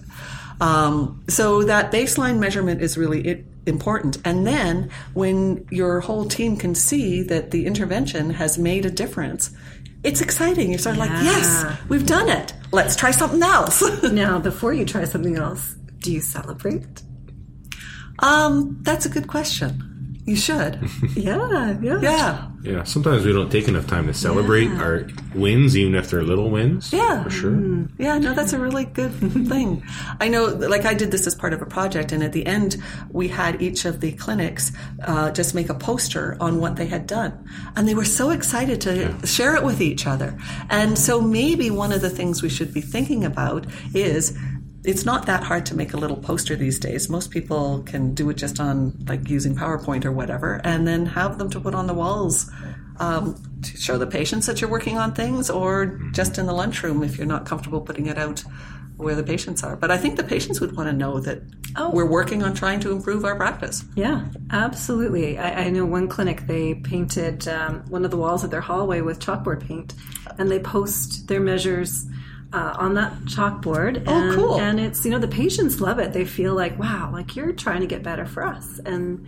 Um, 0.60 1.24
so 1.27 1.63
that 1.63 1.92
baseline 1.92 2.39
measurement 2.39 2.82
is 2.82 2.98
really 2.98 3.22
it, 3.22 3.46
important. 3.68 4.18
And 4.25 4.48
then 4.48 4.89
when 5.13 5.68
your 5.70 6.00
whole 6.00 6.25
team 6.25 6.58
can 6.58 6.74
see 6.74 7.22
that 7.24 7.51
the 7.51 7.68
intervention 7.68 8.32
has 8.32 8.58
made 8.58 8.88
a 8.88 8.89
difference, 8.89 9.51
it's 10.04 10.20
exciting. 10.20 10.72
You're 10.72 10.80
sort 10.80 10.98
of 10.98 11.06
yeah. 11.06 11.13
like, 11.13 11.24
yes, 11.24 11.80
we've 11.89 12.08
done 12.08 12.27
it. 12.27 12.54
Let's 12.72 12.96
try 12.96 13.12
something 13.12 13.44
else. 13.44 13.84
now, 14.12 14.39
before 14.39 14.74
you 14.74 14.84
try 14.84 15.04
something 15.04 15.36
else, 15.36 15.75
do 16.00 16.12
you 16.12 16.22
celebrate? 16.22 17.04
Um, 18.18 18.80
that's 18.82 19.06
a 19.06 19.10
good 19.10 19.27
question. 19.27 19.97
You 20.27 20.36
should. 20.36 20.79
Yeah, 21.15 21.77
yeah. 21.81 22.00
Yeah. 22.01 22.48
Yeah, 22.62 22.84
sometimes 22.84 23.25
we 23.25 23.31
don't 23.31 23.50
take 23.50 23.67
enough 23.69 23.88
time 23.88 24.07
to 24.07 24.13
celebrate 24.13 24.67
our 24.72 25.07
wins, 25.34 25.75
even 25.77 25.96
if 25.96 26.10
they're 26.10 26.22
little 26.22 26.50
wins. 26.50 26.91
Yeah. 26.91 27.24
for 27.24 27.29
sure. 27.29 27.88
Yeah, 27.98 28.17
no, 28.17 28.34
that's 28.34 28.51
a 28.51 28.60
really 28.60 28.84
good 28.86 29.12
thing. 29.48 29.84
I 30.19 30.27
know, 30.27 30.46
like, 30.48 30.86
I 30.86 30.93
did 30.93 31.12
this 31.12 31.25
as 31.27 31.34
part 31.34 31.53
of 31.53 31.62
a 31.62 31.65
project, 31.65 32.12
and 32.12 32.22
at 32.24 32.34
the 32.34 32.46
end, 32.46 32.75
we 33.10 33.29
had 33.29 33.62
each 33.62 33.86
of 33.86 34.01
the 34.01 34.12
clinics 34.12 34.74
uh, 35.05 35.31
just 35.31 35.55
make 35.55 35.69
a 35.69 35.74
poster 35.75 36.36
on 36.41 36.60
what 36.60 36.75
they 36.75 36.88
had 36.88 37.07
done. 37.07 37.48
And 37.75 37.88
they 37.88 37.96
were 37.96 38.05
so 38.05 38.31
excited 38.31 38.81
to 38.81 39.25
share 39.25 39.55
it 39.55 39.63
with 39.63 39.79
each 39.81 40.05
other. 40.05 40.38
And 40.69 41.00
so 41.00 41.22
maybe 41.22 41.72
one 41.72 41.93
of 41.93 42.01
the 42.01 42.10
things 42.10 42.43
we 42.43 42.50
should 42.50 42.74
be 42.74 42.81
thinking 42.81 43.24
about 43.24 43.65
is 43.93 44.38
it's 44.88 45.06
not 45.06 45.25
that 45.27 45.44
hard 45.44 45.65
to 45.67 45.75
make 45.75 45.94
a 45.94 45.98
little 45.98 46.17
poster 46.17 46.56
these 46.56 46.79
days. 46.79 47.10
Most 47.10 47.29
people 47.29 47.84
can 47.84 48.13
do 48.13 48.29
it 48.32 48.38
just 48.38 48.60
on 48.60 48.94
like 49.08 49.29
using 49.29 49.53
PowerPoint 49.56 50.06
or 50.06 50.12
whatever, 50.12 50.62
and 50.63 50.88
then 50.88 51.06
have 51.06 51.38
them 51.38 51.50
to 51.51 51.60
put 51.60 51.75
on 51.75 51.86
the 51.88 51.94
walls 51.94 52.50
um, 53.00 53.36
to 53.62 53.77
show 53.77 53.98
the 53.98 54.08
patients 54.08 54.46
that 54.48 54.62
you're 54.62 54.70
working 54.70 54.98
on 54.98 55.13
things, 55.13 55.50
or 55.50 55.86
just 56.13 56.38
in 56.39 56.46
the 56.48 56.53
lunchroom 56.53 57.03
if 57.03 57.17
you're 57.17 57.27
not 57.27 57.46
comfortable 57.46 57.82
putting 57.82 58.08
it 58.08 58.17
out 58.17 58.44
where 58.98 59.13
the 59.13 59.24
patients 59.24 59.63
are. 59.63 59.75
But 59.75 59.91
I 59.91 59.98
think 59.98 60.15
the 60.17 60.24
patients 60.24 60.60
would 60.60 60.75
want 60.75 60.89
to 60.89 60.94
know 60.94 61.20
that 61.20 61.41
Oh. 61.79 61.91
we're 61.91 62.10
working 62.10 62.41
on 62.41 62.56
trying 62.56 62.79
to 62.79 62.91
improve 62.91 63.24
our 63.24 63.36
practice. 63.36 63.84
Yeah, 63.96 64.25
absolutely. 64.50 65.38
I, 65.38 65.65
I 65.65 65.70
know 65.70 65.86
one 65.86 66.08
clinic, 66.08 66.48
they 66.48 66.74
painted 66.74 67.48
um, 67.48 67.84
one 67.89 68.03
of 68.03 68.10
the 68.10 68.17
walls 68.17 68.44
of 68.44 68.50
their 68.50 68.62
hallway 68.62 69.01
with 69.01 69.20
chalkboard 69.20 69.67
paint, 69.67 69.94
and 70.39 70.50
they 70.50 70.60
post 70.60 71.27
their 71.27 71.39
measures. 71.39 72.06
Uh, 72.54 72.74
on 72.80 72.94
that 72.94 73.12
chalkboard, 73.25 74.01
Oh, 74.08 74.13
and, 74.13 74.36
cool. 74.36 74.56
and 74.60 74.80
it's 74.80 75.04
you 75.04 75.12
know 75.12 75.20
the 75.20 75.27
patients 75.27 75.82
love 75.82 76.00
it. 76.00 76.13
They 76.13 76.24
feel 76.24 76.54
like 76.56 76.80
wow, 76.80 77.10
like 77.12 77.36
you're 77.36 77.51
trying 77.51 77.82
to 77.82 77.88
get 77.88 78.04
better 78.04 78.25
for 78.25 78.42
us, 78.46 78.80
and 78.86 79.25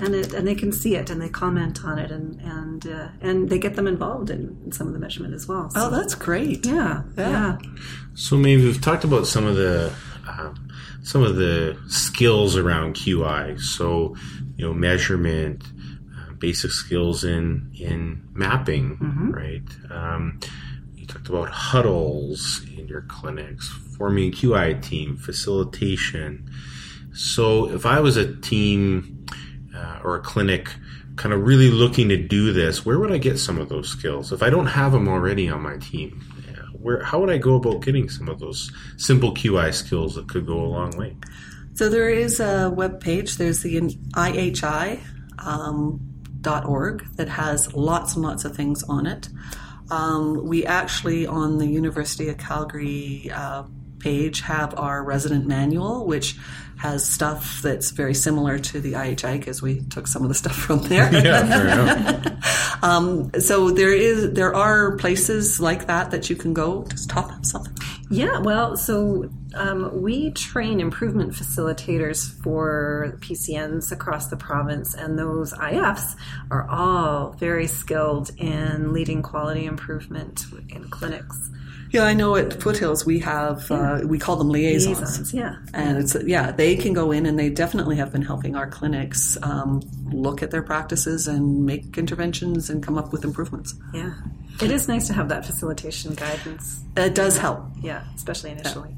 and 0.00 0.14
it 0.14 0.32
and 0.32 0.48
they 0.48 0.54
can 0.54 0.72
see 0.72 0.96
it 0.96 1.10
and 1.10 1.20
they 1.20 1.28
comment 1.28 1.84
on 1.84 1.98
it, 1.98 2.10
and 2.10 2.40
and 2.40 2.86
uh, 2.86 3.08
and 3.20 3.50
they 3.50 3.58
get 3.58 3.76
them 3.76 3.86
involved 3.86 4.30
in, 4.30 4.58
in 4.64 4.72
some 4.72 4.86
of 4.86 4.94
the 4.94 4.98
measurement 4.98 5.34
as 5.34 5.46
well. 5.46 5.68
So, 5.68 5.80
Oh, 5.82 5.90
that's 5.90 6.14
great. 6.14 6.64
yeah, 6.64 7.02
yeah, 7.18 7.58
So 8.14 8.38
maybe 8.38 8.64
we've 8.64 8.80
talked 8.80 9.04
about 9.04 9.26
some 9.26 9.44
of 9.44 9.54
the 9.56 9.92
um, 10.26 10.54
some 11.02 11.22
of 11.22 11.36
the 11.36 11.76
skills 11.88 12.56
around 12.56 12.94
QI. 12.94 13.60
So 13.60 14.16
you 14.56 14.64
know, 14.66 14.72
measurement, 14.72 15.62
uh, 16.16 16.32
basic 16.38 16.70
skills 16.70 17.22
in 17.22 17.70
in 17.78 18.22
mapping, 18.32 18.96
right? 19.30 19.62
Um, 19.90 20.40
you 20.40 20.48
talked 21.12 21.28
about 21.28 21.48
huddles 21.50 22.64
in 22.76 22.88
your 22.88 23.02
clinics, 23.02 23.68
forming 23.96 24.28
a 24.28 24.32
QI 24.32 24.80
team, 24.82 25.16
facilitation. 25.16 26.50
So 27.12 27.68
if 27.70 27.84
I 27.84 28.00
was 28.00 28.16
a 28.16 28.34
team 28.36 29.26
uh, 29.76 30.00
or 30.02 30.16
a 30.16 30.20
clinic 30.20 30.70
kind 31.16 31.34
of 31.34 31.46
really 31.46 31.70
looking 31.70 32.08
to 32.08 32.16
do 32.16 32.52
this, 32.52 32.86
where 32.86 32.98
would 32.98 33.12
I 33.12 33.18
get 33.18 33.38
some 33.38 33.58
of 33.58 33.68
those 33.68 33.88
skills? 33.88 34.32
If 34.32 34.42
I 34.42 34.48
don't 34.48 34.68
have 34.68 34.92
them 34.92 35.08
already 35.08 35.48
on 35.50 35.60
my 35.60 35.76
team, 35.76 36.24
uh, 36.48 36.62
where 36.72 37.02
how 37.02 37.20
would 37.20 37.30
I 37.30 37.38
go 37.38 37.56
about 37.56 37.82
getting 37.82 38.08
some 38.08 38.28
of 38.28 38.38
those 38.38 38.72
simple 38.96 39.34
QI 39.34 39.74
skills 39.74 40.14
that 40.14 40.28
could 40.28 40.46
go 40.46 40.58
a 40.58 40.66
long 40.66 40.96
way? 40.96 41.16
So 41.74 41.88
there 41.88 42.08
is 42.08 42.40
a 42.40 42.70
web 42.70 43.00
page. 43.00 43.36
There's 43.36 43.62
the 43.62 43.80
IHI 43.80 45.00
um, 45.38 46.00
dot 46.40 46.64
org 46.64 47.06
that 47.16 47.28
has 47.28 47.72
lots 47.74 48.14
and 48.14 48.24
lots 48.24 48.44
of 48.44 48.56
things 48.56 48.82
on 48.84 49.06
it. 49.06 49.28
Um, 49.92 50.46
we 50.46 50.64
actually 50.64 51.26
on 51.26 51.58
the 51.58 51.66
University 51.66 52.30
of 52.30 52.38
Calgary 52.38 53.30
uh, 53.30 53.64
page 53.98 54.40
have 54.40 54.78
our 54.78 55.04
resident 55.04 55.46
manual, 55.46 56.06
which 56.06 56.36
has 56.78 57.06
stuff 57.06 57.60
that's 57.60 57.90
very 57.90 58.14
similar 58.14 58.58
to 58.58 58.80
the 58.80 58.94
IHI 58.94 59.38
because 59.38 59.60
we 59.60 59.82
took 59.82 60.06
some 60.06 60.22
of 60.22 60.28
the 60.28 60.34
stuff 60.34 60.56
from 60.56 60.82
there. 60.84 61.12
Yeah, 61.22 61.46
fair. 61.46 62.38
Um, 62.82 63.30
so 63.38 63.70
there 63.70 63.92
is 63.92 64.32
there 64.32 64.52
are 64.56 64.96
places 64.96 65.60
like 65.60 65.86
that 65.86 66.10
that 66.10 66.28
you 66.28 66.34
can 66.34 66.52
go. 66.52 66.84
Just 66.88 67.08
top 67.08 67.30
up 67.30 67.44
something. 67.44 67.76
Yeah, 68.10 68.38
well, 68.38 68.76
so 68.76 69.30
um, 69.54 70.02
we 70.02 70.30
train 70.30 70.80
improvement 70.80 71.32
facilitators 71.32 72.32
for 72.42 73.16
PCNs 73.20 73.92
across 73.92 74.28
the 74.28 74.36
province, 74.36 74.94
and 74.94 75.18
those 75.18 75.52
IFs 75.52 76.16
are 76.50 76.68
all 76.68 77.32
very 77.32 77.66
skilled 77.66 78.30
in 78.38 78.92
leading 78.92 79.22
quality 79.22 79.66
improvement 79.66 80.44
in 80.68 80.88
clinics. 80.90 81.50
Yeah, 81.92 82.04
I 82.04 82.14
know 82.14 82.36
at 82.36 82.54
Foothills 82.54 83.04
we 83.04 83.18
have 83.18 83.70
uh, 83.70 84.00
we 84.04 84.18
call 84.18 84.36
them 84.36 84.48
liaisons. 84.48 84.98
Liaisons, 84.98 85.34
yeah. 85.34 85.56
And 85.74 85.98
it's 85.98 86.16
yeah, 86.24 86.50
they 86.50 86.74
can 86.74 86.94
go 86.94 87.12
in 87.12 87.26
and 87.26 87.38
they 87.38 87.50
definitely 87.50 87.96
have 87.96 88.10
been 88.10 88.22
helping 88.22 88.56
our 88.56 88.66
clinics 88.66 89.36
um, 89.42 89.82
look 90.10 90.42
at 90.42 90.50
their 90.50 90.62
practices 90.62 91.28
and 91.28 91.66
make 91.66 91.98
interventions 91.98 92.70
and 92.70 92.82
come 92.82 92.96
up 92.96 93.12
with 93.12 93.24
improvements. 93.24 93.74
Yeah. 93.92 94.14
It 94.62 94.70
is 94.70 94.88
nice 94.88 95.06
to 95.08 95.12
have 95.12 95.28
that 95.28 95.44
facilitation 95.44 96.14
guidance. 96.14 96.82
It 96.96 97.14
does 97.14 97.36
help. 97.36 97.66
Yeah, 97.82 98.04
especially 98.14 98.52
initially. 98.52 98.96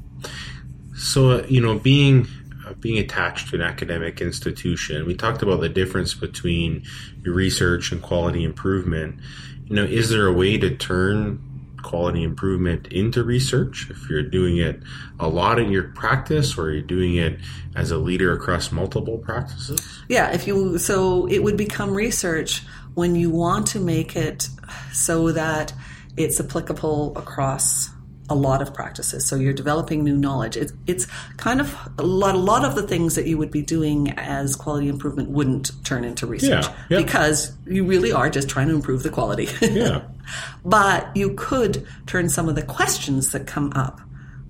So 0.95 1.31
uh, 1.31 1.45
you 1.47 1.61
know, 1.61 1.77
being 1.77 2.27
uh, 2.65 2.73
being 2.73 2.97
attached 2.97 3.49
to 3.49 3.55
an 3.55 3.61
academic 3.61 4.21
institution, 4.21 5.05
we 5.05 5.15
talked 5.15 5.41
about 5.41 5.61
the 5.61 5.69
difference 5.69 6.13
between 6.13 6.83
research 7.23 7.91
and 7.91 8.01
quality 8.01 8.43
improvement. 8.43 9.19
You 9.65 9.75
know, 9.75 9.83
is 9.83 10.09
there 10.09 10.27
a 10.27 10.33
way 10.33 10.57
to 10.57 10.75
turn 10.75 11.41
quality 11.85 12.23
improvement 12.23 12.87
into 12.87 13.23
research 13.23 13.87
if 13.91 14.09
you're 14.09 14.23
doing 14.23 14.57
it 14.57 14.81
a 15.19 15.27
lot 15.27 15.59
in 15.59 15.71
your 15.71 15.83
practice 15.83 16.57
or 16.57 16.71
you're 16.71 16.81
doing 16.81 17.15
it 17.15 17.39
as 17.75 17.91
a 17.91 17.97
leader 17.97 18.33
across 18.33 18.71
multiple 18.71 19.19
practices? 19.19 20.01
Yeah, 20.09 20.31
if 20.31 20.47
you 20.47 20.79
so 20.79 21.27
it 21.27 21.43
would 21.43 21.57
become 21.57 21.93
research 21.93 22.63
when 22.95 23.15
you 23.15 23.29
want 23.29 23.67
to 23.67 23.79
make 23.79 24.15
it 24.15 24.49
so 24.91 25.31
that 25.31 25.73
it's 26.17 26.39
applicable 26.39 27.15
across 27.15 27.89
a 28.29 28.35
lot 28.35 28.61
of 28.61 28.73
practices. 28.73 29.25
So 29.25 29.35
you're 29.35 29.53
developing 29.53 30.03
new 30.03 30.17
knowledge. 30.17 30.57
It's 30.57 30.73
it's 30.87 31.05
kind 31.37 31.61
of 31.61 31.75
a 31.99 32.03
lot 32.03 32.33
a 32.35 32.37
lot 32.39 32.65
of 32.65 32.73
the 32.75 32.83
things 32.83 33.15
that 33.15 33.27
you 33.27 33.37
would 33.37 33.51
be 33.51 33.61
doing 33.61 34.11
as 34.17 34.55
quality 34.55 34.87
improvement 34.89 35.29
wouldn't 35.29 35.71
turn 35.85 36.03
into 36.03 36.25
research 36.25 36.65
Yeah, 36.65 36.75
yeah. 36.89 36.97
because 37.03 37.53
you 37.67 37.83
really 37.85 38.11
are 38.11 38.29
just 38.29 38.49
trying 38.49 38.67
to 38.69 38.73
improve 38.75 39.03
the 39.03 39.09
quality. 39.11 39.47
Yeah. 39.61 40.01
but 40.65 41.15
you 41.15 41.33
could 41.35 41.85
turn 42.07 42.29
some 42.29 42.49
of 42.49 42.55
the 42.55 42.63
questions 42.63 43.31
that 43.31 43.45
come 43.45 43.71
up 43.75 44.01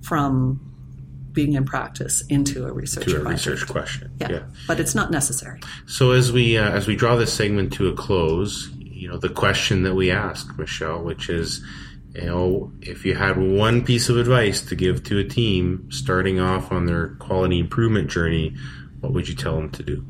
from 0.02 0.62
being 1.34 1.54
in 1.54 1.66
practice 1.66 2.22
into 2.28 2.66
a 2.66 2.72
research 2.72 3.06
To 3.08 3.18
a 3.18 3.20
project. 3.20 3.46
research 3.46 3.68
question. 3.70 4.12
Yeah. 4.22 4.32
yeah. 4.32 4.44
but 4.68 4.80
it's 4.80 4.96
not 4.96 5.12
necessary. 5.12 5.60
So 5.86 6.12
as 6.12 6.32
we 6.32 6.58
uh, 6.58 6.70
as 6.70 6.88
we 6.88 6.96
draw 6.96 7.18
this 7.18 7.34
segment 7.34 7.74
to 7.74 7.90
a 7.90 7.94
close, 7.94 8.70
you 8.78 9.10
know 9.10 9.18
the 9.18 9.28
question 9.30 9.84
that 9.84 9.96
we 9.96 10.12
ask 10.12 10.58
Michelle, 10.58 11.04
which 11.04 11.30
is, 11.30 11.62
you 12.16 12.26
know, 12.26 12.72
if 12.82 13.06
you 13.06 13.16
had 13.16 13.38
one 13.38 13.84
piece 13.84 14.10
of 14.10 14.18
advice 14.18 14.62
to 14.62 14.76
give 14.76 15.04
to 15.04 15.20
a 15.20 15.24
team 15.24 15.90
starting 15.92 16.40
off 16.40 16.72
on 16.72 16.86
their 16.86 17.10
quality 17.16 17.60
improvement 17.60 18.10
journey, 18.10 18.56
what 19.02 19.14
would 19.14 19.28
you 19.28 19.36
tell 19.36 19.56
them 19.56 19.70
to 19.72 19.84
do? 19.84 20.06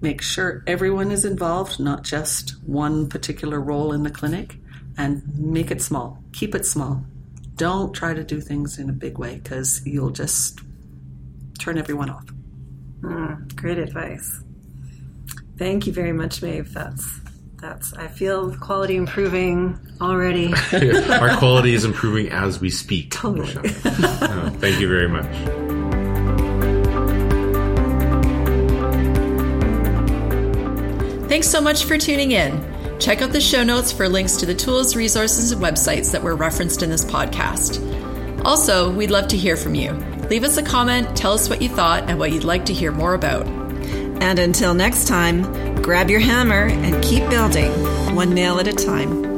make 0.00 0.22
sure 0.22 0.62
everyone 0.66 1.10
is 1.10 1.24
involved, 1.24 1.78
not 1.78 2.02
just 2.02 2.62
one 2.66 3.08
particular 3.08 3.60
role 3.60 3.92
in 3.92 4.02
the 4.02 4.10
clinic, 4.10 4.56
and 4.96 5.22
make 5.38 5.70
it 5.70 5.82
small. 5.82 6.22
Keep 6.32 6.54
it 6.54 6.66
small. 6.66 7.04
Don't 7.56 7.92
try 7.92 8.14
to 8.14 8.24
do 8.24 8.40
things 8.40 8.78
in 8.78 8.88
a 8.88 8.92
big 8.92 9.18
way 9.18 9.36
because 9.36 9.82
you'll 9.84 10.10
just 10.10 10.60
turn 11.58 11.76
everyone 11.76 12.08
off. 12.10 12.24
Ah, 13.04 13.38
great 13.54 13.78
advice. 13.78 14.42
Thank 15.58 15.86
you 15.86 15.92
very 15.92 16.12
much, 16.12 16.42
Maeve. 16.42 16.72
That's 16.72 17.19
that's 17.60 17.92
I 17.92 18.08
feel 18.08 18.54
quality 18.56 18.96
improving 18.96 19.78
already. 20.00 20.52
Our 20.72 21.36
quality 21.36 21.74
is 21.74 21.84
improving 21.84 22.28
as 22.30 22.60
we 22.60 22.70
speak. 22.70 23.10
Totally. 23.10 23.54
Michelle. 23.54 24.20
Uh, 24.30 24.50
thank 24.50 24.80
you 24.80 24.88
very 24.88 25.08
much. 25.08 25.26
Thanks 31.28 31.48
so 31.48 31.60
much 31.60 31.84
for 31.84 31.98
tuning 31.98 32.32
in. 32.32 32.98
Check 32.98 33.22
out 33.22 33.32
the 33.32 33.40
show 33.40 33.64
notes 33.64 33.92
for 33.92 34.08
links 34.08 34.36
to 34.36 34.46
the 34.46 34.54
tools, 34.54 34.94
resources, 34.94 35.52
and 35.52 35.62
websites 35.62 36.12
that 36.12 36.22
were 36.22 36.36
referenced 36.36 36.82
in 36.82 36.90
this 36.90 37.04
podcast. 37.04 37.80
Also, 38.44 38.90
we'd 38.92 39.10
love 39.10 39.28
to 39.28 39.36
hear 39.36 39.56
from 39.56 39.74
you. 39.74 39.92
Leave 40.28 40.44
us 40.44 40.56
a 40.56 40.62
comment, 40.62 41.16
tell 41.16 41.32
us 41.32 41.48
what 41.48 41.62
you 41.62 41.68
thought, 41.68 42.04
and 42.08 42.18
what 42.18 42.32
you'd 42.32 42.44
like 42.44 42.66
to 42.66 42.74
hear 42.74 42.92
more 42.92 43.14
about. 43.14 43.59
And 44.20 44.38
until 44.38 44.74
next 44.74 45.06
time, 45.06 45.42
grab 45.82 46.10
your 46.10 46.20
hammer 46.20 46.66
and 46.66 47.02
keep 47.02 47.28
building 47.30 47.72
one 48.14 48.34
nail 48.34 48.60
at 48.60 48.68
a 48.68 48.72
time. 48.72 49.29